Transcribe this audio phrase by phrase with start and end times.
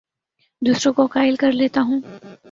[0.61, 2.01] دوسروں کو قائل کر لیتا ہوں